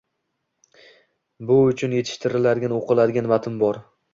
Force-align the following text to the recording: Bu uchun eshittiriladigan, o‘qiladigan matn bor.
Bu 1.51 1.57
uchun 1.65 1.95
eshittiriladigan, 1.99 2.77
o‘qiladigan 2.81 3.33
matn 3.35 3.63
bor. 3.67 3.83